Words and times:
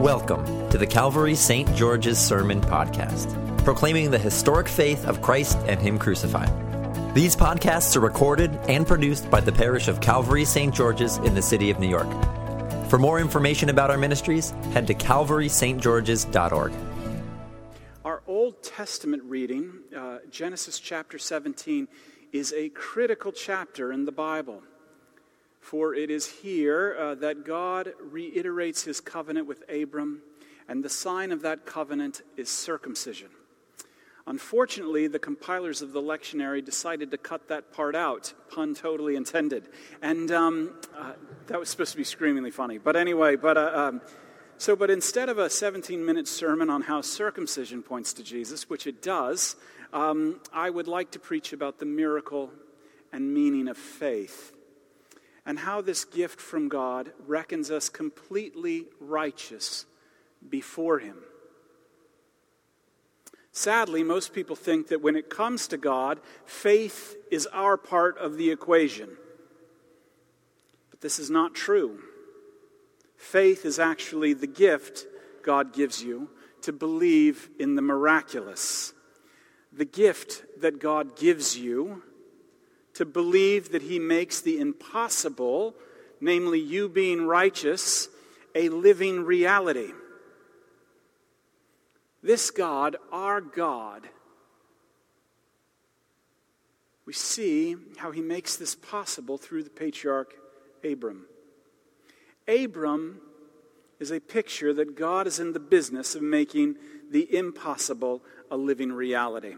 Welcome 0.00 0.70
to 0.70 0.78
the 0.78 0.86
Calvary 0.86 1.34
St. 1.34 1.76
George's 1.76 2.18
Sermon 2.18 2.62
Podcast, 2.62 3.36
proclaiming 3.64 4.10
the 4.10 4.18
historic 4.18 4.66
faith 4.66 5.06
of 5.06 5.20
Christ 5.20 5.58
and 5.66 5.78
Him 5.78 5.98
crucified. 5.98 6.48
These 7.14 7.36
podcasts 7.36 7.94
are 7.96 8.00
recorded 8.00 8.50
and 8.66 8.86
produced 8.86 9.30
by 9.30 9.42
the 9.42 9.52
parish 9.52 9.88
of 9.88 10.00
Calvary 10.00 10.46
St. 10.46 10.74
George's 10.74 11.18
in 11.18 11.34
the 11.34 11.42
city 11.42 11.68
of 11.68 11.78
New 11.78 11.86
York. 11.86 12.08
For 12.88 12.98
more 12.98 13.20
information 13.20 13.68
about 13.68 13.90
our 13.90 13.98
ministries, 13.98 14.52
head 14.72 14.86
to 14.86 14.94
calvarystgeorges.org. 14.94 16.72
Our 18.02 18.22
Old 18.26 18.62
Testament 18.62 19.22
reading, 19.24 19.80
uh, 19.94 20.20
Genesis 20.30 20.80
chapter 20.80 21.18
17, 21.18 21.88
is 22.32 22.54
a 22.54 22.70
critical 22.70 23.32
chapter 23.32 23.92
in 23.92 24.06
the 24.06 24.12
Bible. 24.12 24.62
For 25.60 25.94
it 25.94 26.10
is 26.10 26.26
here 26.26 26.96
uh, 26.98 27.14
that 27.16 27.44
God 27.44 27.92
reiterates 28.00 28.82
his 28.84 29.00
covenant 29.00 29.46
with 29.46 29.62
Abram, 29.70 30.22
and 30.66 30.82
the 30.82 30.88
sign 30.88 31.32
of 31.32 31.42
that 31.42 31.66
covenant 31.66 32.22
is 32.36 32.48
circumcision. 32.48 33.28
Unfortunately, 34.26 35.06
the 35.06 35.18
compilers 35.18 35.82
of 35.82 35.92
the 35.92 36.00
lectionary 36.00 36.64
decided 36.64 37.10
to 37.10 37.18
cut 37.18 37.48
that 37.48 37.72
part 37.72 37.94
out, 37.94 38.32
pun 38.50 38.74
totally 38.74 39.16
intended. 39.16 39.68
And 40.02 40.30
um, 40.30 40.74
uh, 40.96 41.12
that 41.46 41.58
was 41.58 41.68
supposed 41.68 41.92
to 41.92 41.96
be 41.96 42.04
screamingly 42.04 42.50
funny. 42.50 42.78
But 42.78 42.96
anyway, 42.96 43.36
but 43.36 43.56
uh, 43.56 43.72
um, 43.74 44.00
so, 44.56 44.76
but 44.76 44.90
instead 44.90 45.28
of 45.28 45.38
a 45.38 45.50
17 45.50 46.04
minute 46.04 46.28
sermon 46.28 46.70
on 46.70 46.82
how 46.82 47.00
circumcision 47.00 47.82
points 47.82 48.12
to 48.14 48.22
Jesus, 48.22 48.68
which 48.68 48.86
it 48.86 49.02
does, 49.02 49.56
um, 49.92 50.40
I 50.52 50.70
would 50.70 50.86
like 50.86 51.10
to 51.12 51.18
preach 51.18 51.52
about 51.52 51.78
the 51.78 51.86
miracle 51.86 52.50
and 53.12 53.34
meaning 53.34 53.68
of 53.68 53.76
faith 53.76 54.52
and 55.46 55.58
how 55.58 55.80
this 55.80 56.04
gift 56.04 56.40
from 56.40 56.68
God 56.68 57.12
reckons 57.26 57.70
us 57.70 57.88
completely 57.88 58.86
righteous 59.00 59.86
before 60.48 60.98
Him. 60.98 61.16
Sadly, 63.52 64.02
most 64.02 64.32
people 64.32 64.56
think 64.56 64.88
that 64.88 65.02
when 65.02 65.16
it 65.16 65.28
comes 65.28 65.66
to 65.68 65.76
God, 65.76 66.20
faith 66.44 67.16
is 67.30 67.46
our 67.48 67.76
part 67.76 68.16
of 68.18 68.36
the 68.36 68.50
equation. 68.50 69.08
But 70.90 71.00
this 71.00 71.18
is 71.18 71.30
not 71.30 71.54
true. 71.54 72.00
Faith 73.16 73.64
is 73.64 73.78
actually 73.78 74.32
the 74.32 74.46
gift 74.46 75.06
God 75.42 75.72
gives 75.72 76.02
you 76.02 76.30
to 76.62 76.72
believe 76.72 77.50
in 77.58 77.74
the 77.74 77.82
miraculous. 77.82 78.92
The 79.72 79.84
gift 79.84 80.44
that 80.60 80.78
God 80.78 81.16
gives 81.16 81.58
you 81.58 82.02
to 83.00 83.06
believe 83.06 83.72
that 83.72 83.80
he 83.80 83.98
makes 83.98 84.42
the 84.42 84.58
impossible, 84.58 85.74
namely 86.20 86.60
you 86.60 86.86
being 86.86 87.24
righteous, 87.24 88.10
a 88.54 88.68
living 88.68 89.24
reality. 89.24 89.90
This 92.22 92.50
God, 92.50 92.96
our 93.10 93.40
God, 93.40 94.06
we 97.06 97.14
see 97.14 97.74
how 97.96 98.10
he 98.10 98.20
makes 98.20 98.56
this 98.56 98.74
possible 98.74 99.38
through 99.38 99.62
the 99.62 99.70
patriarch 99.70 100.34
Abram. 100.84 101.24
Abram 102.46 103.18
is 103.98 104.10
a 104.10 104.20
picture 104.20 104.74
that 104.74 104.94
God 104.94 105.26
is 105.26 105.40
in 105.40 105.54
the 105.54 105.58
business 105.58 106.14
of 106.14 106.20
making 106.20 106.76
the 107.10 107.34
impossible 107.34 108.20
a 108.50 108.58
living 108.58 108.92
reality. 108.92 109.54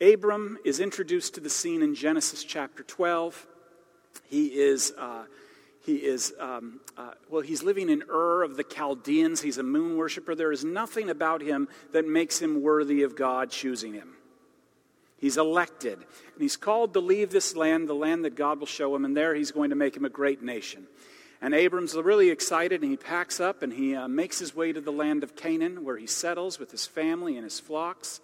Abram 0.00 0.58
is 0.64 0.80
introduced 0.80 1.34
to 1.34 1.40
the 1.40 1.50
scene 1.50 1.82
in 1.82 1.94
Genesis 1.94 2.42
chapter 2.42 2.82
12. 2.82 3.46
He 4.28 4.46
is, 4.46 4.94
uh, 4.96 5.24
he 5.84 5.96
is 5.96 6.32
um, 6.40 6.80
uh, 6.96 7.12
well, 7.28 7.42
he's 7.42 7.62
living 7.62 7.90
in 7.90 8.04
Ur 8.08 8.42
of 8.42 8.56
the 8.56 8.64
Chaldeans. 8.64 9.42
He's 9.42 9.58
a 9.58 9.62
moon 9.62 9.98
worshiper. 9.98 10.34
There 10.34 10.52
is 10.52 10.64
nothing 10.64 11.10
about 11.10 11.42
him 11.42 11.68
that 11.92 12.06
makes 12.06 12.40
him 12.40 12.62
worthy 12.62 13.02
of 13.02 13.14
God 13.14 13.50
choosing 13.50 13.92
him. 13.92 14.14
He's 15.18 15.36
elected, 15.36 15.98
and 15.98 16.40
he's 16.40 16.56
called 16.56 16.94
to 16.94 17.00
leave 17.00 17.30
this 17.30 17.54
land, 17.54 17.86
the 17.86 17.94
land 17.94 18.24
that 18.24 18.36
God 18.36 18.58
will 18.58 18.66
show 18.66 18.96
him, 18.96 19.04
and 19.04 19.14
there 19.14 19.34
he's 19.34 19.50
going 19.50 19.68
to 19.68 19.76
make 19.76 19.94
him 19.94 20.06
a 20.06 20.10
great 20.10 20.42
nation. 20.42 20.86
And 21.42 21.52
Abram's 21.52 21.94
really 21.94 22.30
excited, 22.30 22.80
and 22.80 22.90
he 22.90 22.96
packs 22.96 23.38
up 23.38 23.62
and 23.62 23.72
he 23.72 23.94
uh, 23.94 24.08
makes 24.08 24.38
his 24.38 24.56
way 24.56 24.72
to 24.72 24.80
the 24.80 24.92
land 24.92 25.22
of 25.22 25.36
Canaan, 25.36 25.84
where 25.84 25.98
he 25.98 26.06
settles 26.06 26.58
with 26.58 26.70
his 26.70 26.86
family 26.86 27.36
and 27.36 27.44
his 27.44 27.60
flocks. 27.60 28.20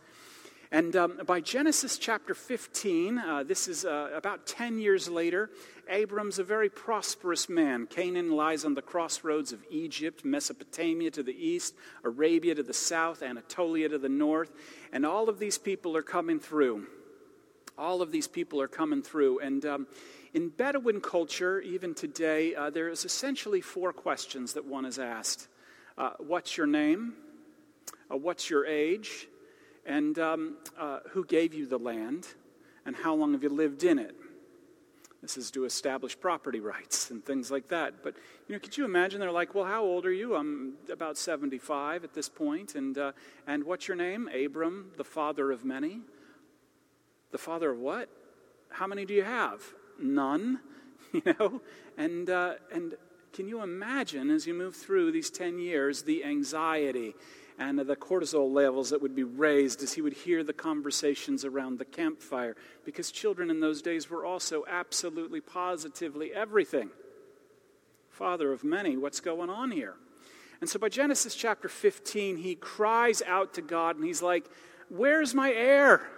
And 0.76 0.94
um, 0.94 1.20
by 1.24 1.40
Genesis 1.40 1.96
chapter 1.96 2.34
15, 2.34 3.16
uh, 3.16 3.44
this 3.44 3.66
is 3.66 3.86
uh, 3.86 4.10
about 4.14 4.46
10 4.46 4.78
years 4.78 5.08
later, 5.08 5.48
Abram's 5.88 6.38
a 6.38 6.44
very 6.44 6.68
prosperous 6.68 7.48
man. 7.48 7.86
Canaan 7.86 8.32
lies 8.32 8.62
on 8.62 8.74
the 8.74 8.82
crossroads 8.82 9.54
of 9.54 9.64
Egypt, 9.70 10.22
Mesopotamia 10.22 11.10
to 11.12 11.22
the 11.22 11.32
east, 11.32 11.74
Arabia 12.04 12.54
to 12.54 12.62
the 12.62 12.74
south, 12.74 13.22
Anatolia 13.22 13.88
to 13.88 13.96
the 13.96 14.10
north. 14.10 14.52
And 14.92 15.06
all 15.06 15.30
of 15.30 15.38
these 15.38 15.56
people 15.56 15.96
are 15.96 16.02
coming 16.02 16.38
through. 16.38 16.86
All 17.78 18.02
of 18.02 18.12
these 18.12 18.28
people 18.28 18.60
are 18.60 18.68
coming 18.68 19.00
through. 19.00 19.38
And 19.38 19.64
um, 19.64 19.86
in 20.34 20.50
Bedouin 20.50 21.00
culture, 21.00 21.58
even 21.58 21.94
today, 21.94 22.54
uh, 22.54 22.68
there 22.68 22.90
is 22.90 23.06
essentially 23.06 23.62
four 23.62 23.94
questions 23.94 24.52
that 24.52 24.66
one 24.66 24.84
is 24.84 24.98
asked 24.98 25.48
uh, 25.96 26.10
What's 26.18 26.58
your 26.58 26.66
name? 26.66 27.14
Uh, 28.12 28.18
what's 28.18 28.50
your 28.50 28.66
age? 28.66 29.26
And 29.86 30.18
um, 30.18 30.56
uh, 30.78 31.00
who 31.10 31.24
gave 31.24 31.54
you 31.54 31.66
the 31.66 31.78
land? 31.78 32.26
And 32.84 32.94
how 32.94 33.14
long 33.14 33.32
have 33.32 33.42
you 33.42 33.48
lived 33.48 33.84
in 33.84 33.98
it? 33.98 34.14
This 35.22 35.36
is 35.36 35.50
to 35.52 35.64
establish 35.64 36.18
property 36.18 36.60
rights 36.60 37.10
and 37.10 37.24
things 37.24 37.50
like 37.50 37.68
that. 37.68 38.02
But, 38.02 38.14
you 38.46 38.54
know, 38.54 38.58
could 38.58 38.76
you 38.76 38.84
imagine? 38.84 39.18
They're 39.18 39.32
like, 39.32 39.54
well, 39.54 39.64
how 39.64 39.82
old 39.82 40.06
are 40.06 40.12
you? 40.12 40.36
I'm 40.36 40.74
about 40.92 41.16
75 41.16 42.04
at 42.04 42.14
this 42.14 42.28
point. 42.28 42.74
And, 42.74 42.96
uh, 42.96 43.12
and 43.46 43.64
what's 43.64 43.88
your 43.88 43.96
name? 43.96 44.28
Abram, 44.28 44.92
the 44.96 45.04
father 45.04 45.50
of 45.50 45.64
many. 45.64 46.00
The 47.32 47.38
father 47.38 47.70
of 47.70 47.78
what? 47.78 48.08
How 48.70 48.86
many 48.86 49.04
do 49.04 49.14
you 49.14 49.24
have? 49.24 49.62
None. 50.00 50.60
You 51.12 51.34
know? 51.38 51.62
And, 51.96 52.28
uh, 52.28 52.54
and 52.70 52.94
can 53.32 53.48
you 53.48 53.62
imagine 53.62 54.28
as 54.28 54.46
you 54.46 54.52
move 54.52 54.74
through 54.74 55.12
these 55.12 55.30
10 55.30 55.58
years 55.58 56.02
the 56.02 56.24
anxiety 56.24 57.14
and 57.58 57.78
the 57.78 57.96
cortisol 57.96 58.52
levels 58.52 58.90
that 58.90 59.00
would 59.00 59.14
be 59.14 59.22
raised 59.22 59.82
as 59.82 59.94
he 59.94 60.02
would 60.02 60.12
hear 60.12 60.44
the 60.44 60.52
conversations 60.52 61.44
around 61.44 61.78
the 61.78 61.84
campfire, 61.84 62.56
because 62.84 63.10
children 63.10 63.50
in 63.50 63.60
those 63.60 63.82
days 63.82 64.10
were 64.10 64.24
also 64.24 64.64
absolutely 64.68 65.40
positively 65.40 66.32
everything. 66.32 66.90
Father 68.10 68.52
of 68.52 68.64
many, 68.64 68.96
what's 68.96 69.20
going 69.20 69.50
on 69.50 69.70
here? 69.70 69.94
And 70.60 70.68
so 70.70 70.78
by 70.78 70.88
Genesis 70.88 71.34
chapter 71.34 71.68
15, 71.68 72.38
he 72.38 72.54
cries 72.54 73.22
out 73.26 73.54
to 73.54 73.62
God 73.62 73.96
and 73.96 74.04
he's 74.04 74.22
like, 74.22 74.46
Where's 74.88 75.34
my 75.34 75.52
heir? 75.52 76.08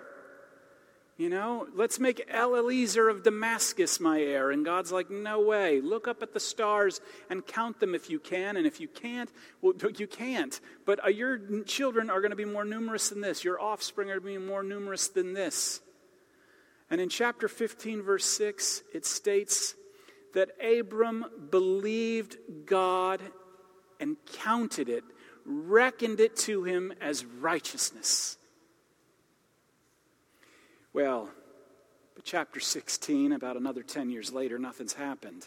You 1.18 1.28
know, 1.28 1.66
let's 1.74 1.98
make 1.98 2.30
Eliezer 2.32 3.08
of 3.08 3.24
Damascus 3.24 3.98
my 3.98 4.20
heir. 4.20 4.52
And 4.52 4.64
God's 4.64 4.92
like, 4.92 5.10
no 5.10 5.40
way. 5.40 5.80
Look 5.80 6.06
up 6.06 6.22
at 6.22 6.32
the 6.32 6.38
stars 6.38 7.00
and 7.28 7.44
count 7.44 7.80
them 7.80 7.92
if 7.92 8.08
you 8.08 8.20
can. 8.20 8.56
And 8.56 8.64
if 8.64 8.80
you 8.80 8.86
can't, 8.86 9.28
well, 9.60 9.74
you 9.96 10.06
can't. 10.06 10.60
But 10.86 11.04
uh, 11.04 11.08
your 11.08 11.64
children 11.64 12.08
are 12.08 12.20
going 12.20 12.30
to 12.30 12.36
be 12.36 12.44
more 12.44 12.64
numerous 12.64 13.08
than 13.08 13.20
this. 13.20 13.42
Your 13.42 13.60
offspring 13.60 14.10
are 14.10 14.20
going 14.20 14.34
to 14.34 14.40
be 14.40 14.46
more 14.46 14.62
numerous 14.62 15.08
than 15.08 15.32
this. 15.32 15.80
And 16.88 17.00
in 17.00 17.08
chapter 17.08 17.48
15, 17.48 18.00
verse 18.02 18.24
6, 18.24 18.84
it 18.94 19.04
states 19.04 19.74
that 20.34 20.50
Abram 20.64 21.24
believed 21.50 22.36
God 22.64 23.20
and 23.98 24.16
counted 24.34 24.88
it, 24.88 25.02
reckoned 25.44 26.20
it 26.20 26.36
to 26.36 26.62
him 26.62 26.92
as 27.00 27.24
righteousness. 27.24 28.37
Well, 30.92 31.28
but 32.14 32.24
chapter 32.24 32.60
16, 32.60 33.32
about 33.32 33.56
another 33.56 33.82
10 33.82 34.10
years 34.10 34.32
later, 34.32 34.58
nothing's 34.58 34.94
happened. 34.94 35.46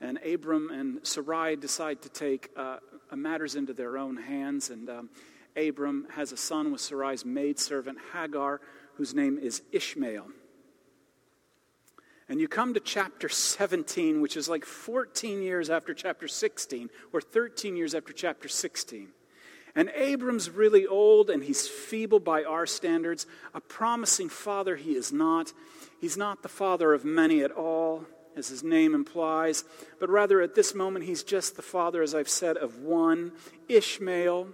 And 0.00 0.18
Abram 0.18 0.70
and 0.70 1.06
Sarai 1.06 1.56
decide 1.56 2.02
to 2.02 2.08
take 2.08 2.50
uh, 2.56 2.78
matters 3.14 3.54
into 3.54 3.72
their 3.72 3.96
own 3.96 4.16
hands. 4.16 4.70
And 4.70 4.90
um, 4.90 5.10
Abram 5.56 6.06
has 6.14 6.32
a 6.32 6.36
son 6.36 6.72
with 6.72 6.80
Sarai's 6.80 7.24
maidservant 7.24 7.98
Hagar, 8.12 8.60
whose 8.94 9.14
name 9.14 9.38
is 9.38 9.62
Ishmael. 9.72 10.26
And 12.28 12.40
you 12.40 12.48
come 12.48 12.74
to 12.74 12.80
chapter 12.80 13.28
17, 13.28 14.20
which 14.20 14.36
is 14.36 14.48
like 14.48 14.64
14 14.64 15.42
years 15.42 15.70
after 15.70 15.94
chapter 15.94 16.28
16, 16.28 16.90
or 17.12 17.20
13 17.20 17.76
years 17.76 17.94
after 17.94 18.12
chapter 18.12 18.48
16. 18.48 19.08
And 19.74 19.90
Abram's 19.94 20.50
really 20.50 20.86
old 20.86 21.30
and 21.30 21.44
he's 21.44 21.68
feeble 21.68 22.20
by 22.20 22.44
our 22.44 22.66
standards. 22.66 23.26
A 23.54 23.60
promising 23.60 24.28
father, 24.28 24.76
he 24.76 24.92
is 24.92 25.12
not. 25.12 25.52
He's 26.00 26.16
not 26.16 26.42
the 26.42 26.48
father 26.48 26.92
of 26.92 27.04
many 27.04 27.42
at 27.42 27.52
all, 27.52 28.04
as 28.36 28.48
his 28.48 28.62
name 28.62 28.94
implies, 28.94 29.64
but 29.98 30.08
rather 30.08 30.40
at 30.40 30.54
this 30.54 30.74
moment, 30.74 31.04
he's 31.04 31.22
just 31.22 31.56
the 31.56 31.62
father, 31.62 32.02
as 32.02 32.14
I've 32.14 32.28
said, 32.28 32.56
of 32.56 32.78
one, 32.78 33.32
Ishmael, 33.68 34.48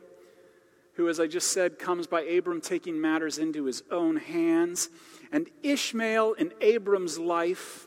who, 0.95 1.09
as 1.09 1.21
I 1.21 1.27
just 1.27 1.53
said, 1.53 1.79
comes 1.79 2.07
by 2.07 2.23
Abram 2.23 2.61
taking 2.61 3.01
matters 3.01 3.39
into 3.39 3.65
his 3.65 3.83
own 3.91 4.17
hands. 4.17 4.89
And 5.31 5.49
Ishmael 5.63 6.33
in 6.35 6.53
Abram's 6.61 7.19
life, 7.19 7.87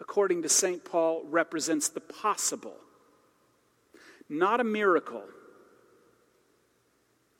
according 0.00 0.42
to 0.42 0.48
St. 0.48 0.84
Paul, 0.84 1.24
represents 1.28 1.88
the 1.88 2.00
possible 2.00 2.76
not 4.28 4.60
a 4.60 4.64
miracle, 4.64 5.22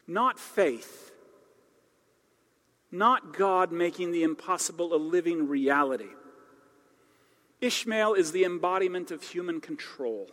not 0.07 0.39
faith, 0.39 1.11
not 2.91 3.37
God 3.37 3.73
making 3.73 4.13
the 4.13 4.23
impossible 4.23 4.95
a 4.95 4.97
living 4.97 5.49
reality. 5.49 6.11
Ishmael 7.61 8.15
is 8.15 8.33
the 8.33 8.45
embodiment 8.45 9.11
of 9.11 9.23
human 9.23 9.61
control. 9.61 10.31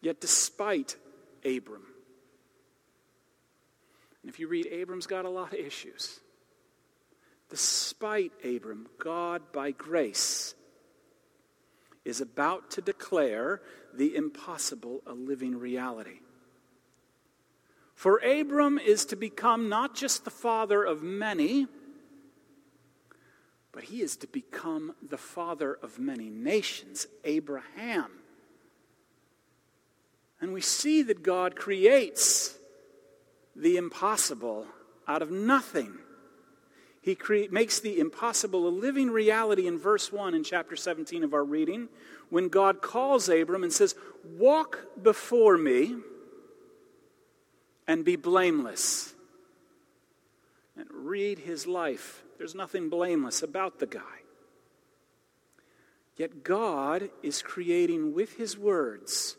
Yet, 0.00 0.20
despite 0.20 0.96
Abram, 1.44 1.84
and 4.22 4.30
if 4.30 4.38
you 4.38 4.48
read, 4.48 4.66
Abram's 4.66 5.06
got 5.06 5.24
a 5.24 5.30
lot 5.30 5.52
of 5.52 5.58
issues. 5.58 6.20
Despite 7.48 8.32
Abram, 8.44 8.86
God, 8.98 9.42
by 9.52 9.72
grace, 9.72 10.54
is 12.04 12.20
about 12.20 12.70
to 12.72 12.80
declare 12.80 13.60
the 13.94 14.14
impossible 14.14 15.02
a 15.06 15.12
living 15.12 15.58
reality. 15.58 16.20
For 18.00 18.16
Abram 18.24 18.78
is 18.78 19.04
to 19.04 19.16
become 19.16 19.68
not 19.68 19.94
just 19.94 20.24
the 20.24 20.30
father 20.30 20.82
of 20.82 21.02
many, 21.02 21.66
but 23.72 23.82
he 23.82 24.00
is 24.00 24.16
to 24.16 24.26
become 24.26 24.94
the 25.06 25.18
father 25.18 25.78
of 25.82 25.98
many 25.98 26.30
nations, 26.30 27.06
Abraham. 27.24 28.10
And 30.40 30.54
we 30.54 30.62
see 30.62 31.02
that 31.02 31.22
God 31.22 31.56
creates 31.56 32.56
the 33.54 33.76
impossible 33.76 34.64
out 35.06 35.20
of 35.20 35.30
nothing. 35.30 35.98
He 37.02 37.14
cre- 37.14 37.50
makes 37.50 37.80
the 37.80 38.00
impossible 38.00 38.66
a 38.66 38.70
living 38.70 39.10
reality 39.10 39.66
in 39.66 39.78
verse 39.78 40.10
1 40.10 40.32
in 40.34 40.42
chapter 40.42 40.74
17 40.74 41.22
of 41.22 41.34
our 41.34 41.44
reading 41.44 41.90
when 42.30 42.48
God 42.48 42.80
calls 42.80 43.28
Abram 43.28 43.62
and 43.62 43.70
says, 43.70 43.94
Walk 44.24 44.86
before 45.02 45.58
me 45.58 45.96
and 47.90 48.04
be 48.04 48.14
blameless. 48.14 49.12
And 50.76 50.86
read 50.92 51.40
his 51.40 51.66
life. 51.66 52.22
There's 52.38 52.54
nothing 52.54 52.88
blameless 52.88 53.42
about 53.42 53.80
the 53.80 53.86
guy. 53.86 54.20
Yet 56.16 56.44
God 56.44 57.10
is 57.24 57.42
creating 57.42 58.14
with 58.14 58.36
his 58.36 58.56
words. 58.56 59.36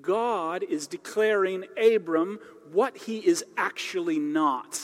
God 0.00 0.62
is 0.62 0.86
declaring 0.86 1.64
Abram 1.76 2.38
what 2.72 2.96
he 2.96 3.18
is 3.18 3.44
actually 3.58 4.18
not 4.18 4.80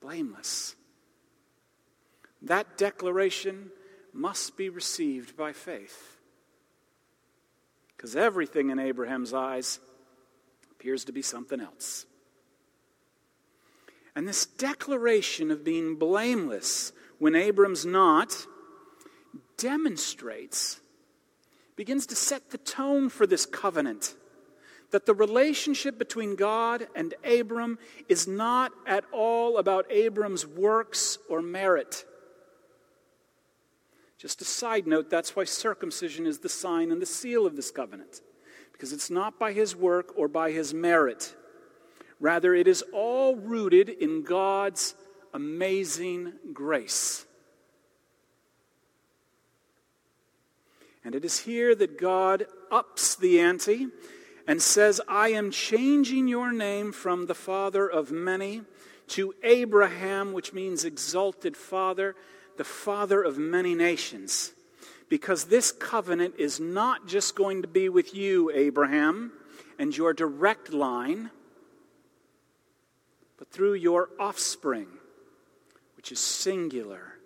blameless. 0.00 0.74
That 2.42 2.76
declaration 2.76 3.70
must 4.12 4.56
be 4.56 4.68
received 4.68 5.36
by 5.36 5.52
faith. 5.52 6.18
Because 7.96 8.16
everything 8.16 8.70
in 8.70 8.80
Abraham's 8.80 9.32
eyes 9.32 9.78
appears 10.82 11.04
to 11.04 11.12
be 11.12 11.22
something 11.22 11.60
else. 11.60 12.06
And 14.16 14.26
this 14.26 14.46
declaration 14.46 15.52
of 15.52 15.62
being 15.62 15.94
blameless 15.94 16.90
when 17.20 17.36
Abram's 17.36 17.86
not 17.86 18.34
demonstrates, 19.56 20.80
begins 21.76 22.04
to 22.06 22.16
set 22.16 22.50
the 22.50 22.58
tone 22.58 23.10
for 23.10 23.28
this 23.28 23.46
covenant. 23.46 24.16
That 24.90 25.06
the 25.06 25.14
relationship 25.14 26.00
between 26.00 26.34
God 26.34 26.88
and 26.96 27.14
Abram 27.22 27.78
is 28.08 28.26
not 28.26 28.72
at 28.84 29.04
all 29.12 29.58
about 29.58 29.86
Abram's 29.88 30.44
works 30.44 31.16
or 31.30 31.40
merit. 31.40 32.04
Just 34.18 34.42
a 34.42 34.44
side 34.44 34.88
note, 34.88 35.10
that's 35.10 35.36
why 35.36 35.44
circumcision 35.44 36.26
is 36.26 36.40
the 36.40 36.48
sign 36.48 36.90
and 36.90 37.00
the 37.00 37.06
seal 37.06 37.46
of 37.46 37.54
this 37.54 37.70
covenant 37.70 38.20
because 38.72 38.92
it's 38.92 39.10
not 39.10 39.38
by 39.38 39.52
his 39.52 39.76
work 39.76 40.12
or 40.16 40.28
by 40.28 40.50
his 40.50 40.72
merit. 40.74 41.34
Rather, 42.20 42.54
it 42.54 42.68
is 42.68 42.82
all 42.92 43.36
rooted 43.36 43.88
in 43.88 44.22
God's 44.22 44.94
amazing 45.34 46.32
grace. 46.52 47.24
And 51.04 51.14
it 51.14 51.24
is 51.24 51.40
here 51.40 51.74
that 51.74 51.98
God 51.98 52.46
ups 52.70 53.16
the 53.16 53.40
ante 53.40 53.88
and 54.46 54.62
says, 54.62 55.00
I 55.08 55.30
am 55.30 55.50
changing 55.50 56.28
your 56.28 56.52
name 56.52 56.92
from 56.92 57.26
the 57.26 57.34
father 57.34 57.88
of 57.88 58.12
many 58.12 58.62
to 59.08 59.34
Abraham, 59.42 60.32
which 60.32 60.52
means 60.52 60.84
exalted 60.84 61.56
father, 61.56 62.14
the 62.56 62.64
father 62.64 63.22
of 63.22 63.36
many 63.36 63.74
nations 63.74 64.52
because 65.12 65.44
this 65.44 65.72
covenant 65.72 66.36
is 66.38 66.58
not 66.58 67.06
just 67.06 67.36
going 67.36 67.60
to 67.60 67.68
be 67.68 67.90
with 67.90 68.14
you, 68.14 68.50
Abraham, 68.54 69.30
and 69.78 69.94
your 69.94 70.14
direct 70.14 70.72
line, 70.72 71.30
but 73.36 73.50
through 73.50 73.74
your 73.74 74.08
offspring, 74.18 74.86
which 75.98 76.12
is 76.12 76.18
singular 76.18 77.18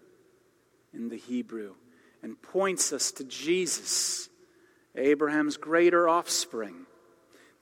in 0.92 1.08
the 1.10 1.16
Hebrew 1.16 1.74
and 2.24 2.42
points 2.42 2.92
us 2.92 3.12
to 3.12 3.24
Jesus, 3.24 4.30
Abraham's 4.96 5.56
greater 5.56 6.08
offspring. 6.08 6.86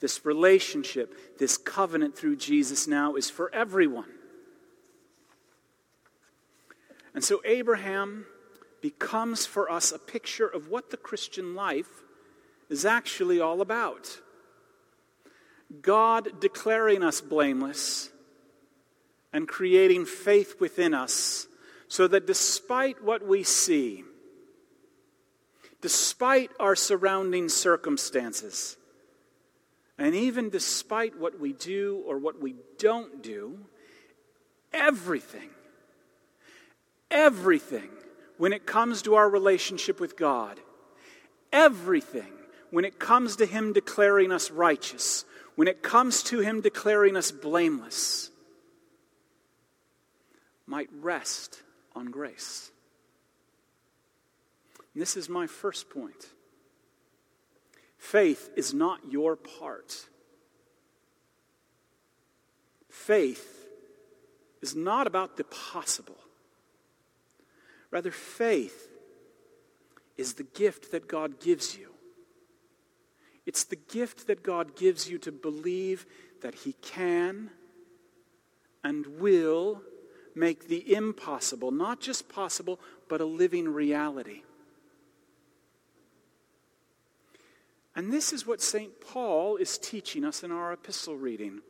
This 0.00 0.24
relationship, 0.24 1.38
this 1.38 1.58
covenant 1.58 2.16
through 2.16 2.36
Jesus 2.36 2.88
now 2.88 3.16
is 3.16 3.28
for 3.28 3.54
everyone. 3.54 4.08
And 7.12 7.22
so 7.22 7.42
Abraham 7.44 8.24
becomes 8.84 9.46
for 9.46 9.72
us 9.72 9.92
a 9.92 9.98
picture 9.98 10.46
of 10.46 10.69
what 10.69 10.90
the 10.90 10.96
Christian 10.98 11.54
life 11.54 12.02
is 12.69 12.84
actually 12.84 13.40
all 13.40 13.62
about. 13.62 14.20
God 15.81 16.38
declaring 16.38 17.02
us 17.02 17.22
blameless 17.22 18.10
and 19.32 19.48
creating 19.48 20.04
faith 20.04 20.60
within 20.60 20.92
us 20.92 21.46
so 21.88 22.06
that 22.08 22.26
despite 22.26 23.02
what 23.02 23.26
we 23.26 23.42
see, 23.42 24.04
despite 25.81 26.50
our 26.60 26.76
surrounding 26.76 27.48
circumstances, 27.48 28.76
and 29.96 30.14
even 30.14 30.50
despite 30.50 31.19
what 31.19 31.40
we 31.40 31.54
do 31.54 32.04
or 32.06 32.19
what 32.19 32.38
we 32.38 32.54
don't 32.76 33.22
do, 33.22 33.60
everything, 34.75 35.48
everything 37.10 37.88
when 38.36 38.52
it 38.52 38.66
comes 38.66 39.02
to 39.02 39.14
our 39.14 39.28
relationship 39.28 40.00
with 40.00 40.16
God. 40.16 40.58
Everything, 41.52 42.32
when 42.70 42.84
it 42.84 42.98
comes 42.98 43.36
to 43.36 43.46
Him 43.46 43.72
declaring 43.72 44.32
us 44.32 44.50
righteous, 44.50 45.24
when 45.55 45.69
it 45.69 45.82
comes 45.82 46.22
to 46.24 46.41
Him 46.41 46.60
declaring 46.60 47.17
us 47.17 47.31
blameless, 47.31 48.31
might 50.67 50.88
rest 51.00 51.62
on 51.94 52.06
grace. 52.10 52.70
And 54.93 55.00
this 55.00 55.17
is 55.17 55.29
my 55.29 55.46
first 55.46 55.91
point. 55.91 56.26
Faith 57.98 58.50
is 58.56 58.74
not 58.74 59.00
your 59.10 59.36
part. 59.36 60.06
Faith 62.91 63.67
is 64.62 64.74
not 64.74 65.06
about 65.06 65.36
the 65.36 65.44
possible. 65.44 66.17
Rather, 67.94 68.10
faith 68.10 68.91
is 70.17 70.34
the 70.34 70.43
gift 70.43 70.91
that 70.91 71.06
God 71.06 71.39
gives 71.39 71.79
you. 71.79 71.93
It's 73.46 73.63
the 73.63 73.77
gift 73.77 74.27
that 74.27 74.43
God 74.43 74.74
gives 74.74 75.08
you 75.08 75.17
to 75.19 75.31
believe 75.31 76.05
that 76.43 76.56
He 76.56 76.72
can 76.82 77.51
and 78.82 79.06
will 79.20 79.81
make 80.34 80.67
the 80.67 80.93
impossible, 80.93 81.70
not 81.70 82.01
just 82.01 82.29
possible, 82.29 82.81
but 83.08 83.20
a 83.20 83.24
living 83.24 83.69
reality. 83.69 84.43
And 87.94 88.13
this 88.13 88.32
is 88.32 88.44
what 88.44 88.60
St. 88.60 89.01
Paul 89.01 89.55
is 89.55 89.79
teaching 89.79 90.24
us 90.24 90.43
in 90.43 90.51
our 90.51 90.72
epistle 90.72 91.17
reading 91.17 91.60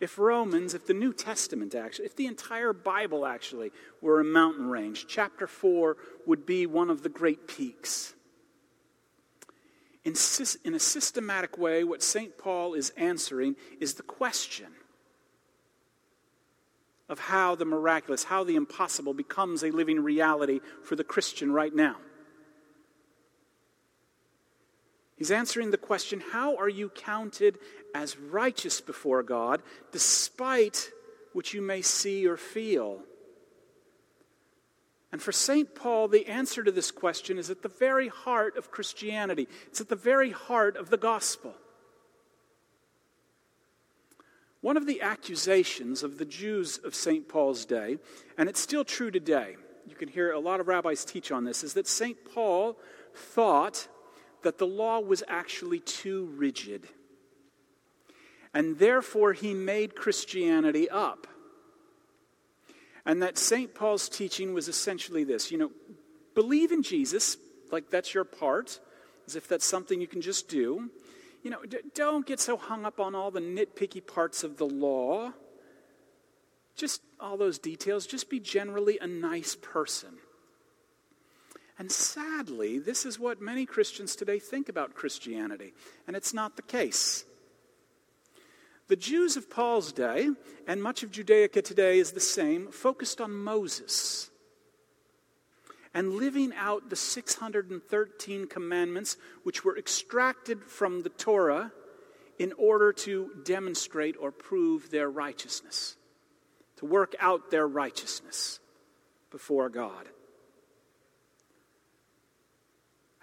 if 0.00 0.18
Romans, 0.18 0.74
if 0.74 0.86
the 0.86 0.94
New 0.94 1.12
Testament 1.12 1.74
actually, 1.74 2.06
if 2.06 2.16
the 2.16 2.26
entire 2.26 2.72
Bible 2.72 3.26
actually 3.26 3.70
were 4.00 4.20
a 4.20 4.24
mountain 4.24 4.68
range, 4.68 5.06
chapter 5.08 5.46
4 5.46 5.96
would 6.26 6.44
be 6.46 6.66
one 6.66 6.90
of 6.90 7.02
the 7.02 7.08
great 7.08 7.46
peaks. 7.46 8.14
In, 10.04 10.14
in 10.64 10.74
a 10.74 10.78
systematic 10.78 11.56
way, 11.56 11.82
what 11.82 12.02
St. 12.02 12.36
Paul 12.36 12.74
is 12.74 12.90
answering 12.90 13.56
is 13.80 13.94
the 13.94 14.02
question 14.02 14.68
of 17.08 17.18
how 17.18 17.54
the 17.54 17.64
miraculous, 17.64 18.24
how 18.24 18.44
the 18.44 18.56
impossible 18.56 19.14
becomes 19.14 19.62
a 19.62 19.70
living 19.70 20.00
reality 20.00 20.60
for 20.82 20.96
the 20.96 21.04
Christian 21.04 21.52
right 21.52 21.74
now. 21.74 21.96
He's 25.16 25.30
answering 25.30 25.70
the 25.70 25.78
question 25.78 26.22
how 26.32 26.56
are 26.56 26.68
you 26.68 26.88
counted 26.88 27.58
as 27.94 28.18
righteous 28.18 28.80
before 28.80 29.22
God 29.22 29.62
despite 29.92 30.90
what 31.32 31.54
you 31.54 31.62
may 31.62 31.82
see 31.82 32.26
or 32.26 32.36
feel? 32.36 33.00
And 35.12 35.22
for 35.22 35.30
St. 35.30 35.76
Paul, 35.76 36.08
the 36.08 36.26
answer 36.26 36.64
to 36.64 36.72
this 36.72 36.90
question 36.90 37.38
is 37.38 37.48
at 37.48 37.62
the 37.62 37.68
very 37.68 38.08
heart 38.08 38.56
of 38.56 38.72
Christianity, 38.72 39.46
it's 39.68 39.80
at 39.80 39.88
the 39.88 39.94
very 39.94 40.32
heart 40.32 40.76
of 40.76 40.90
the 40.90 40.96
gospel. 40.96 41.54
One 44.60 44.76
of 44.76 44.86
the 44.86 45.02
accusations 45.02 46.02
of 46.02 46.18
the 46.18 46.24
Jews 46.24 46.78
of 46.78 46.96
St. 46.96 47.28
Paul's 47.28 47.64
day, 47.64 47.98
and 48.36 48.48
it's 48.48 48.58
still 48.58 48.84
true 48.84 49.12
today, 49.12 49.56
you 49.86 49.94
can 49.94 50.08
hear 50.08 50.32
a 50.32 50.40
lot 50.40 50.58
of 50.58 50.66
rabbis 50.66 51.04
teach 51.04 51.30
on 51.30 51.44
this, 51.44 51.62
is 51.62 51.74
that 51.74 51.86
St. 51.86 52.16
Paul 52.34 52.76
thought 53.14 53.86
that 54.44 54.58
the 54.58 54.66
law 54.66 55.00
was 55.00 55.22
actually 55.28 55.80
too 55.80 56.32
rigid. 56.36 56.86
And 58.54 58.78
therefore, 58.78 59.32
he 59.32 59.52
made 59.52 59.96
Christianity 59.96 60.88
up. 60.88 61.26
And 63.04 63.20
that 63.22 63.36
St. 63.36 63.74
Paul's 63.74 64.08
teaching 64.08 64.54
was 64.54 64.68
essentially 64.68 65.24
this 65.24 65.50
you 65.50 65.58
know, 65.58 65.70
believe 66.34 66.72
in 66.72 66.82
Jesus, 66.82 67.36
like 67.70 67.90
that's 67.90 68.14
your 68.14 68.24
part, 68.24 68.80
as 69.26 69.36
if 69.36 69.48
that's 69.48 69.66
something 69.66 70.00
you 70.00 70.06
can 70.06 70.20
just 70.20 70.48
do. 70.48 70.90
You 71.42 71.50
know, 71.50 71.62
d- 71.64 71.78
don't 71.94 72.24
get 72.24 72.40
so 72.40 72.56
hung 72.56 72.86
up 72.86 73.00
on 73.00 73.14
all 73.14 73.30
the 73.30 73.40
nitpicky 73.40 74.06
parts 74.06 74.44
of 74.44 74.56
the 74.56 74.66
law. 74.66 75.32
Just 76.76 77.02
all 77.20 77.36
those 77.36 77.58
details. 77.58 78.06
Just 78.06 78.30
be 78.30 78.40
generally 78.40 78.98
a 78.98 79.06
nice 79.06 79.54
person. 79.54 80.18
And 81.78 81.90
sadly, 81.90 82.78
this 82.78 83.04
is 83.04 83.18
what 83.18 83.40
many 83.40 83.66
Christians 83.66 84.14
today 84.14 84.38
think 84.38 84.68
about 84.68 84.94
Christianity, 84.94 85.72
and 86.06 86.14
it's 86.14 86.32
not 86.32 86.56
the 86.56 86.62
case. 86.62 87.24
The 88.86 88.96
Jews 88.96 89.36
of 89.36 89.50
Paul's 89.50 89.92
day, 89.92 90.28
and 90.66 90.82
much 90.82 91.02
of 91.02 91.10
Judaica 91.10 91.64
today 91.64 91.98
is 91.98 92.12
the 92.12 92.20
same, 92.20 92.68
focused 92.70 93.20
on 93.20 93.32
Moses 93.32 94.30
and 95.94 96.14
living 96.14 96.52
out 96.56 96.90
the 96.90 96.96
613 96.96 98.46
commandments 98.48 99.16
which 99.44 99.64
were 99.64 99.78
extracted 99.78 100.64
from 100.64 101.02
the 101.02 101.08
Torah 101.08 101.72
in 102.38 102.52
order 102.58 102.92
to 102.92 103.30
demonstrate 103.44 104.16
or 104.18 104.32
prove 104.32 104.90
their 104.90 105.08
righteousness, 105.08 105.96
to 106.76 106.84
work 106.84 107.14
out 107.20 107.52
their 107.52 107.66
righteousness 107.66 108.58
before 109.30 109.68
God. 109.68 110.08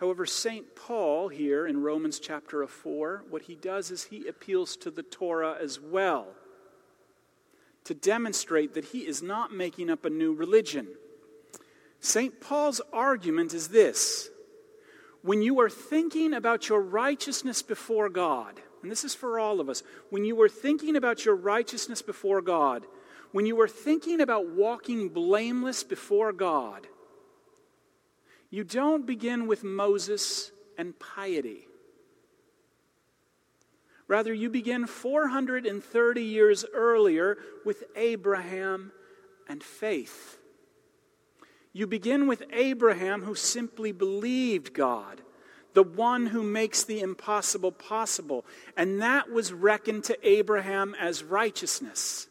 However, 0.01 0.25
St. 0.25 0.75
Paul 0.75 1.27
here 1.27 1.67
in 1.67 1.83
Romans 1.83 2.19
chapter 2.19 2.65
4, 2.65 3.25
what 3.29 3.43
he 3.43 3.53
does 3.53 3.91
is 3.91 4.05
he 4.05 4.27
appeals 4.27 4.75
to 4.77 4.89
the 4.89 5.03
Torah 5.03 5.55
as 5.61 5.79
well 5.79 6.29
to 7.83 7.93
demonstrate 7.93 8.73
that 8.73 8.85
he 8.85 9.05
is 9.05 9.21
not 9.21 9.53
making 9.53 9.91
up 9.91 10.03
a 10.03 10.09
new 10.09 10.33
religion. 10.33 10.87
St. 11.99 12.41
Paul's 12.41 12.81
argument 12.91 13.53
is 13.53 13.67
this 13.67 14.29
when 15.21 15.43
you 15.43 15.59
are 15.59 15.69
thinking 15.69 16.33
about 16.33 16.67
your 16.67 16.81
righteousness 16.81 17.61
before 17.61 18.09
God, 18.09 18.59
and 18.81 18.91
this 18.91 19.03
is 19.03 19.13
for 19.13 19.39
all 19.39 19.59
of 19.59 19.69
us, 19.69 19.83
when 20.09 20.25
you 20.25 20.41
are 20.41 20.49
thinking 20.49 20.95
about 20.95 21.25
your 21.25 21.35
righteousness 21.35 22.01
before 22.01 22.41
God, 22.41 22.87
when 23.33 23.45
you 23.45 23.61
are 23.61 23.67
thinking 23.67 24.19
about 24.19 24.49
walking 24.49 25.09
blameless 25.09 25.83
before 25.83 26.33
God, 26.33 26.87
you 28.51 28.65
don't 28.65 29.07
begin 29.07 29.47
with 29.47 29.63
Moses 29.63 30.51
and 30.77 30.97
piety. 30.99 31.67
Rather, 34.07 34.33
you 34.33 34.49
begin 34.49 34.87
430 34.87 36.21
years 36.21 36.65
earlier 36.73 37.37
with 37.63 37.85
Abraham 37.95 38.91
and 39.47 39.63
faith. 39.63 40.37
You 41.71 41.87
begin 41.87 42.27
with 42.27 42.43
Abraham, 42.51 43.23
who 43.23 43.35
simply 43.35 43.93
believed 43.93 44.73
God, 44.73 45.21
the 45.73 45.83
one 45.83 46.25
who 46.25 46.43
makes 46.43 46.83
the 46.83 46.99
impossible 46.99 47.71
possible. 47.71 48.45
And 48.75 49.01
that 49.01 49.31
was 49.31 49.53
reckoned 49.53 50.03
to 50.05 50.27
Abraham 50.27 50.93
as 50.99 51.23
righteousness. 51.23 52.27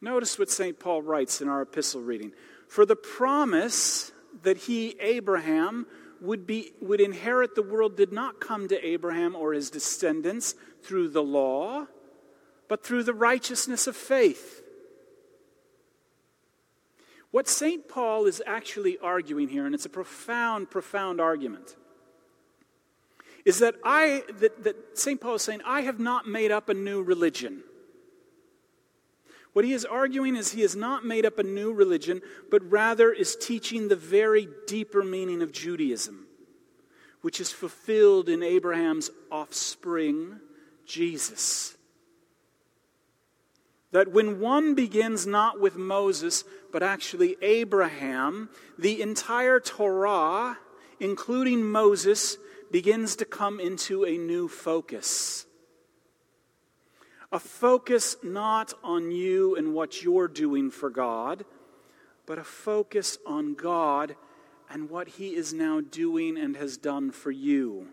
Notice 0.00 0.36
what 0.36 0.50
St. 0.50 0.80
Paul 0.80 1.02
writes 1.02 1.40
in 1.40 1.48
our 1.48 1.62
epistle 1.62 2.00
reading. 2.00 2.32
For 2.66 2.84
the 2.84 2.96
promise 2.96 4.09
that 4.42 4.56
he, 4.56 4.96
Abraham, 5.00 5.86
would, 6.20 6.46
be, 6.46 6.72
would 6.80 7.00
inherit 7.00 7.54
the 7.54 7.62
world 7.62 7.96
did 7.96 8.12
not 8.12 8.40
come 8.40 8.68
to 8.68 8.86
Abraham 8.86 9.34
or 9.34 9.52
his 9.52 9.70
descendants 9.70 10.54
through 10.82 11.08
the 11.08 11.22
law, 11.22 11.86
but 12.68 12.84
through 12.84 13.04
the 13.04 13.14
righteousness 13.14 13.86
of 13.86 13.96
faith. 13.96 14.62
What 17.30 17.48
St. 17.48 17.88
Paul 17.88 18.26
is 18.26 18.42
actually 18.46 18.98
arguing 18.98 19.48
here, 19.48 19.64
and 19.64 19.74
it's 19.74 19.86
a 19.86 19.90
profound, 19.90 20.70
profound 20.70 21.20
argument, 21.20 21.76
is 23.44 23.60
that 23.60 23.76
I 23.84 24.24
that, 24.40 24.64
that 24.64 24.98
St. 24.98 25.20
Paul 25.20 25.36
is 25.36 25.42
saying, 25.42 25.60
I 25.64 25.82
have 25.82 25.98
not 25.98 26.26
made 26.26 26.50
up 26.50 26.68
a 26.68 26.74
new 26.74 27.02
religion. 27.02 27.62
What 29.52 29.64
he 29.64 29.72
is 29.72 29.84
arguing 29.84 30.36
is 30.36 30.52
he 30.52 30.62
has 30.62 30.76
not 30.76 31.04
made 31.04 31.26
up 31.26 31.38
a 31.38 31.42
new 31.42 31.72
religion, 31.72 32.22
but 32.50 32.70
rather 32.70 33.12
is 33.12 33.34
teaching 33.34 33.88
the 33.88 33.96
very 33.96 34.48
deeper 34.66 35.02
meaning 35.02 35.42
of 35.42 35.52
Judaism, 35.52 36.26
which 37.22 37.40
is 37.40 37.50
fulfilled 37.50 38.28
in 38.28 38.42
Abraham's 38.42 39.10
offspring, 39.30 40.38
Jesus. 40.86 41.76
That 43.92 44.12
when 44.12 44.38
one 44.38 44.76
begins 44.76 45.26
not 45.26 45.60
with 45.60 45.74
Moses, 45.74 46.44
but 46.72 46.84
actually 46.84 47.36
Abraham, 47.42 48.50
the 48.78 49.02
entire 49.02 49.58
Torah, 49.58 50.58
including 51.00 51.64
Moses, 51.64 52.36
begins 52.70 53.16
to 53.16 53.24
come 53.24 53.58
into 53.58 54.04
a 54.04 54.16
new 54.16 54.46
focus. 54.46 55.46
A 57.32 57.38
focus 57.38 58.16
not 58.22 58.74
on 58.82 59.12
you 59.12 59.54
and 59.54 59.72
what 59.72 60.02
you're 60.02 60.28
doing 60.28 60.70
for 60.70 60.90
God, 60.90 61.44
but 62.26 62.38
a 62.38 62.44
focus 62.44 63.18
on 63.24 63.54
God 63.54 64.16
and 64.68 64.90
what 64.90 65.08
He 65.08 65.34
is 65.34 65.52
now 65.52 65.80
doing 65.80 66.36
and 66.36 66.56
has 66.56 66.76
done 66.76 67.10
for 67.10 67.30
you. 67.30 67.88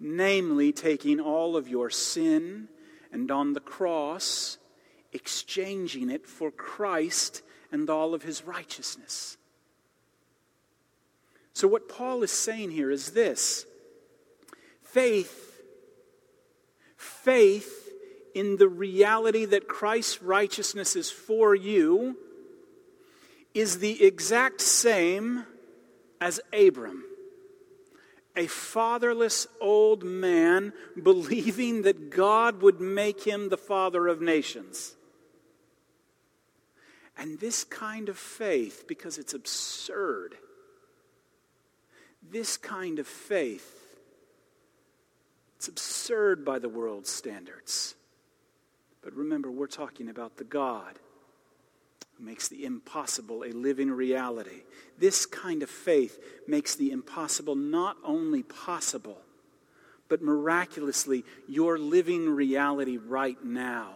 Namely, 0.00 0.72
taking 0.72 1.20
all 1.20 1.56
of 1.56 1.68
your 1.68 1.90
sin 1.90 2.68
and 3.12 3.30
on 3.30 3.52
the 3.52 3.60
cross, 3.60 4.58
exchanging 5.12 6.10
it 6.10 6.26
for 6.26 6.50
Christ 6.50 7.42
and 7.72 7.88
all 7.88 8.14
of 8.14 8.22
His 8.22 8.44
righteousness. 8.44 9.36
So, 11.52 11.66
what 11.68 11.88
Paul 11.88 12.22
is 12.22 12.30
saying 12.30 12.70
here 12.70 12.90
is 12.90 13.12
this 13.12 13.64
faith 14.82 15.45
faith 17.06 17.90
in 18.34 18.56
the 18.56 18.68
reality 18.68 19.46
that 19.46 19.66
Christ's 19.68 20.22
righteousness 20.22 20.94
is 20.94 21.10
for 21.10 21.54
you 21.54 22.18
is 23.54 23.78
the 23.78 24.04
exact 24.04 24.60
same 24.60 25.46
as 26.20 26.40
Abram, 26.52 27.04
a 28.36 28.46
fatherless 28.46 29.46
old 29.60 30.04
man 30.04 30.74
believing 31.02 31.82
that 31.82 32.10
God 32.10 32.60
would 32.60 32.80
make 32.80 33.22
him 33.22 33.48
the 33.48 33.56
father 33.56 34.06
of 34.06 34.20
nations. 34.20 34.94
And 37.16 37.40
this 37.40 37.64
kind 37.64 38.10
of 38.10 38.18
faith, 38.18 38.84
because 38.86 39.16
it's 39.16 39.32
absurd, 39.32 40.34
this 42.22 42.58
kind 42.58 42.98
of 42.98 43.06
faith 43.06 43.85
it's 45.66 45.68
absurd 45.68 46.44
by 46.44 46.60
the 46.60 46.68
world's 46.68 47.10
standards. 47.10 47.96
But 49.02 49.14
remember, 49.14 49.50
we're 49.50 49.66
talking 49.66 50.08
about 50.08 50.36
the 50.36 50.44
God 50.44 50.96
who 52.16 52.24
makes 52.24 52.46
the 52.46 52.64
impossible 52.64 53.42
a 53.42 53.50
living 53.50 53.90
reality. 53.90 54.62
This 54.96 55.26
kind 55.26 55.64
of 55.64 55.70
faith 55.70 56.20
makes 56.46 56.76
the 56.76 56.92
impossible 56.92 57.56
not 57.56 57.96
only 58.04 58.44
possible, 58.44 59.18
but 60.08 60.22
miraculously 60.22 61.24
your 61.48 61.78
living 61.78 62.30
reality 62.30 62.96
right 62.96 63.42
now. 63.44 63.94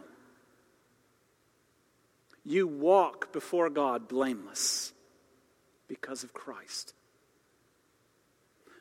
You 2.45 2.67
walk 2.67 3.33
before 3.33 3.71
God 3.71 4.09
blameless 4.09 4.93
because 5.87 6.25
of 6.25 6.33
Christ. 6.33 6.95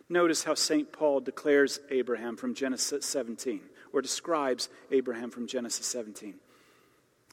Notice 0.09 0.43
how 0.43 0.55
St. 0.55 0.91
Paul 0.91 1.19
declares 1.19 1.79
Abraham 1.91 2.35
from 2.35 2.55
Genesis 2.55 3.05
17, 3.05 3.61
or 3.93 4.01
describes 4.01 4.67
Abraham 4.91 5.29
from 5.29 5.45
Genesis 5.45 5.85
17. 5.85 6.33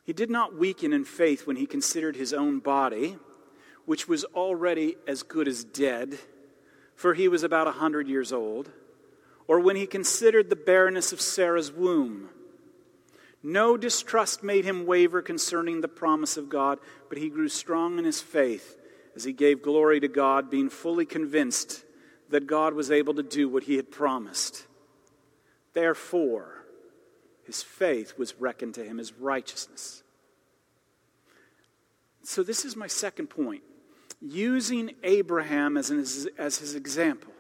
He 0.05 0.13
did 0.13 0.31
not 0.31 0.55
weaken 0.55 0.93
in 0.93 1.05
faith 1.05 1.47
when 1.47 1.57
he 1.57 1.67
considered 1.67 2.17
his 2.17 2.35
own 2.35 2.59
body, 2.59 3.17
which 3.87 4.07
was 4.07 4.25
already 4.25 4.97
as 5.07 5.23
good 5.23 5.49
as 5.49 5.65
dead, 5.65 6.19
for 6.95 7.15
he 7.15 7.29
was 7.29 7.43
about 7.43 7.67
a 7.67 7.73
hundred 7.73 8.09
years 8.09 8.31
old, 8.31 8.71
or 9.49 9.59
when 9.59 9.77
he 9.77 9.87
considered 9.87 10.51
the 10.51 10.57
barrenness 10.57 11.13
of 11.13 11.21
Sarah's 11.21 11.73
womb. 11.73 12.29
No 13.43 13.77
distrust 13.77 14.43
made 14.43 14.65
him 14.65 14.87
waver 14.87 15.23
concerning 15.23 15.81
the 15.81 15.89
promise 15.89 16.37
of 16.37 16.49
God, 16.49 16.79
but 17.09 17.17
he 17.17 17.31
grew 17.31 17.49
strong 17.49 17.99
in 17.99 18.05
his 18.05 18.21
faith 18.21 18.77
as 19.15 19.25
he 19.25 19.33
gave 19.33 19.63
glory 19.63 19.99
to 20.01 20.09
God, 20.09 20.51
being 20.51 20.69
fully 20.69 21.07
convinced 21.07 21.86
that 22.31 22.47
God 22.47 22.75
was 22.75 22.91
able 22.91 23.15
to 23.15 23.23
do 23.23 23.49
what 23.49 23.65
he 23.65 23.77
had 23.77 23.91
promised. 23.91 24.67
Therefore, 25.73 26.65
his 27.45 27.63
faith 27.63 28.19
was 28.19 28.35
reckoned 28.41 28.75
to 28.75 28.85
him 28.85 28.99
as 28.99 29.13
righteousness. 29.13 30.03
So, 32.23 32.43
this 32.43 32.65
is 32.65 32.75
my 32.75 32.89
second 32.89 33.29
point 33.29 33.63
using 34.21 34.93
Abraham 35.03 35.77
as, 35.77 35.91
an, 35.91 36.05
as 36.39 36.59
his 36.59 36.75
example. 36.75 37.33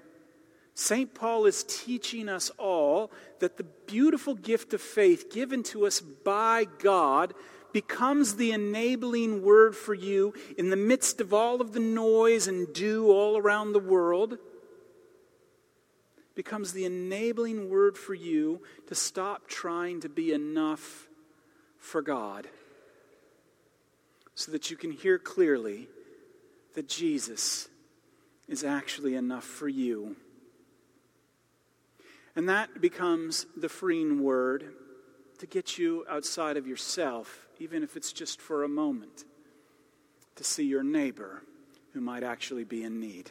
St. 0.75 1.14
Paul 1.14 1.47
is 1.47 1.64
teaching 1.64 2.28
us 2.28 2.50
all 2.59 3.11
that 3.40 3.57
the 3.57 3.64
beautiful 3.87 4.35
gift 4.35 4.75
of 4.75 4.81
faith 4.83 5.33
given 5.33 5.62
to 5.64 5.87
us 5.87 6.00
by 6.00 6.66
God 6.78 7.33
becomes 7.73 8.37
the 8.37 8.52
enabling 8.52 9.43
word 9.43 9.75
for 9.75 9.95
you 9.95 10.35
in 10.59 10.71
the 10.71 10.76
midst 10.76 11.21
of 11.21 11.33
all 11.33 11.61
of 11.61 11.73
the 11.73 11.81
noise 11.81 12.47
and 12.47 12.73
do 12.75 13.11
all 13.11 13.38
around 13.38 13.73
the 13.73 13.78
world. 13.78 14.38
Becomes 16.37 16.73
the 16.73 16.85
enabling 16.85 17.69
word 17.69 17.99
for 17.99 18.14
you 18.14 18.62
to 18.87 18.95
stop 18.95 19.49
trying 19.49 20.00
to 20.02 20.09
be 20.09 20.33
enough 20.33 21.09
for 21.78 22.02
God 22.02 22.47
so 24.37 24.52
that 24.52 24.71
you 24.71 24.76
can 24.76 24.93
hear 24.93 25.19
clearly 25.19 25.88
that 26.75 26.88
Jesus 26.88 27.69
is 28.47 28.62
actually 28.62 29.14
enough 29.14 29.45
for 29.45 29.66
you. 29.66 30.14
And 32.37 32.49
that 32.50 32.83
becomes 32.83 33.47
the 33.57 33.71
freeing 33.71 34.23
word 34.23 34.75
to 35.38 35.47
get 35.47 35.78
you 35.78 36.05
outside 36.09 36.59
of 36.59 36.66
yourself, 36.66 37.47
even 37.59 37.83
if 37.83 37.97
it's 37.97 38.12
just 38.12 38.43
for 38.43 38.62
a 38.62 38.69
moment, 38.69 39.25
to 40.35 40.45
see 40.45 40.64
your 40.64 40.83
neighbor 40.83 41.43
who 41.95 42.02
might 42.02 42.23
actually 42.23 42.64
be 42.64 42.85
in 42.85 43.00
need. 43.00 43.31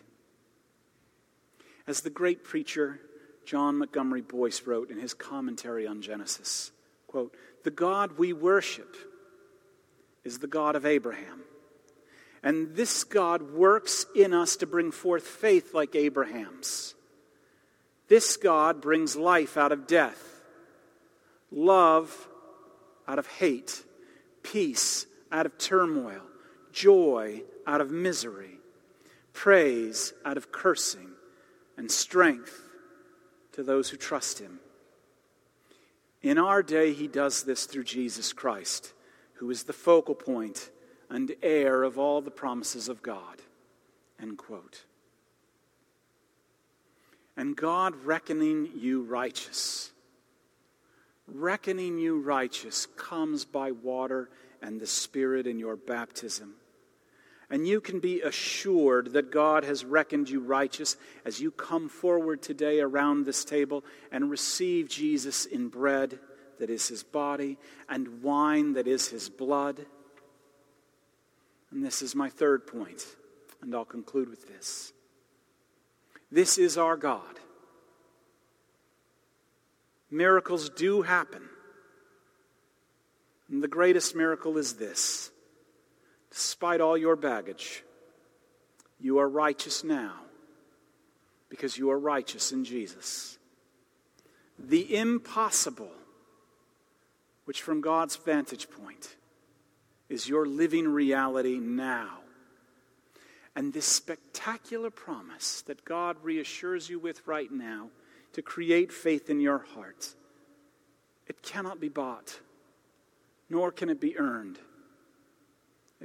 As 1.88 2.02
the 2.02 2.10
great 2.10 2.44
preacher 2.44 3.00
John 3.46 3.78
Montgomery 3.78 4.22
Boice 4.22 4.64
wrote 4.66 4.90
in 4.90 5.00
his 5.00 5.14
commentary 5.14 5.86
on 5.86 6.02
Genesis, 6.02 6.72
quote, 7.08 7.36
"The 7.64 7.72
God 7.72 8.18
we 8.18 8.34
worship 8.34 8.96
is 10.24 10.40
the 10.40 10.48
God 10.48 10.76
of 10.76 10.86
Abraham." 10.86 11.44
And 12.42 12.76
this 12.76 13.04
God 13.04 13.52
works 13.54 14.06
in 14.16 14.34
us 14.34 14.56
to 14.58 14.68
bring 14.68 14.92
forth 14.92 15.28
faith 15.28 15.74
like 15.74 15.96
Abraham's. 15.96 16.96
This 18.08 18.38
God 18.38 18.82
brings 18.82 19.16
life 19.16 19.58
out 19.58 19.72
of 19.72 19.88
death, 19.88 20.44
love 21.52 22.28
out 23.08 23.18
of 23.18 23.26
hate, 23.28 23.84
peace 24.44 25.08
out 25.32 25.48
of 25.48 25.58
turmoil, 25.58 26.22
joy 26.72 27.44
out 27.66 27.82
of 27.82 27.90
misery, 27.92 28.60
praise 29.34 30.14
out 30.24 30.38
of 30.38 30.52
cursing, 30.52 31.16
and 31.78 31.92
strength 31.92 32.62
to 33.54 33.64
those 33.64 33.90
who 33.90 33.98
trust 33.98 34.40
Him. 34.40 34.60
In 36.22 36.38
our 36.38 36.64
day, 36.64 36.94
He 36.94 37.08
does 37.08 37.44
this 37.44 37.66
through 37.66 37.84
Jesus 37.84 38.34
Christ, 38.34 38.94
who 39.36 39.50
is 39.50 39.64
the 39.64 39.74
focal 39.74 40.16
point 40.16 40.72
and 41.10 41.34
heir 41.42 41.84
of 41.84 42.00
all 42.00 42.22
the 42.22 42.32
promises 42.32 42.90
of 42.90 43.02
God. 43.02 43.42
End 44.20 44.38
quote 44.38 44.86
and 47.38 47.56
God 47.56 47.96
reckoning 48.04 48.70
you 48.76 49.04
righteous. 49.04 49.92
Reckoning 51.28 51.98
you 51.98 52.20
righteous 52.20 52.86
comes 52.98 53.46
by 53.46 53.72
water 53.72 54.30
and 54.62 54.80
the 54.80 54.88
Spirit 54.88 55.48
in 55.48 55.60
your 55.60 55.76
baptism. 55.76 56.56
And 57.50 57.68
you 57.68 57.80
can 57.80 58.00
be 58.00 58.22
assured 58.22 59.14
that 59.14 59.32
God 59.32 59.64
has 59.64 59.86
reckoned 59.86 60.30
you 60.30 60.40
righteous 60.40 60.98
as 61.26 61.40
you 61.40 61.52
come 61.52 61.90
forward 61.90 62.42
today 62.42 62.80
around 62.80 63.26
this 63.26 63.46
table 63.46 63.84
and 64.12 64.32
receive 64.32 64.90
Jesus 64.90 65.46
in 65.46 65.68
bread 65.68 66.20
that 66.60 66.70
is 66.70 66.88
his 66.88 67.04
body 67.04 67.58
and 67.88 68.24
wine 68.24 68.74
that 68.74 68.88
is 68.88 69.08
his 69.10 69.30
blood. 69.30 69.86
And 71.72 71.86
this 71.86 72.02
is 72.02 72.16
my 72.16 72.30
third 72.30 72.66
point, 72.66 73.06
and 73.62 73.76
I'll 73.76 73.86
conclude 73.86 74.30
with 74.30 74.48
this. 74.48 74.94
This 76.32 76.58
is 76.58 76.78
our 76.78 76.98
God. 76.98 77.40
Miracles 80.10 80.70
do 80.70 81.02
happen. 81.02 81.44
And 83.50 83.62
the 83.62 83.68
greatest 83.68 84.16
miracle 84.16 84.58
is 84.58 84.76
this 84.76 85.32
despite 86.36 86.82
all 86.82 86.98
your 86.98 87.16
baggage, 87.16 87.82
you 89.00 89.20
are 89.20 89.30
righteous 89.30 89.86
now 89.86 90.16
because 91.48 91.78
you 91.78 91.90
are 91.90 91.98
righteous 91.98 92.52
in 92.52 92.66
Jesus. 92.66 93.38
The 94.60 94.98
impossible, 94.98 95.92
which 97.46 97.62
from 97.62 97.80
God's 97.80 98.18
vantage 98.18 98.70
point 98.70 99.16
is 100.10 100.28
your 100.28 100.46
living 100.46 100.90
reality 100.90 101.58
now 101.58 102.20
and 103.56 103.72
this 103.72 103.86
spectacular 103.86 104.90
promise 104.90 105.62
that 105.62 105.86
God 105.86 106.18
reassures 106.22 106.90
you 106.90 107.00
with 107.00 107.26
right 107.26 107.50
now 107.50 107.88
to 108.34 108.42
create 108.42 108.92
faith 108.92 109.30
in 109.30 109.40
your 109.40 109.60
heart, 109.60 110.14
it 111.28 111.42
cannot 111.42 111.80
be 111.80 111.88
bought, 111.88 112.42
nor 113.50 113.72
can 113.72 113.90
it 113.90 114.02
be 114.02 114.18
earned. 114.18 114.60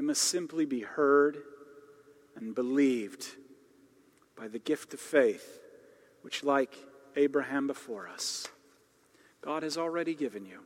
It 0.00 0.04
must 0.04 0.22
simply 0.22 0.64
be 0.64 0.80
heard 0.80 1.42
and 2.34 2.54
believed 2.54 3.26
by 4.34 4.48
the 4.48 4.58
gift 4.58 4.94
of 4.94 4.98
faith, 4.98 5.60
which, 6.22 6.42
like 6.42 6.74
Abraham 7.16 7.66
before 7.66 8.08
us, 8.08 8.48
God 9.42 9.62
has 9.62 9.76
already 9.76 10.14
given 10.14 10.46
you. 10.46 10.60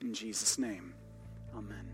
In 0.00 0.14
Jesus' 0.14 0.56
name, 0.58 0.94
amen. 1.54 1.93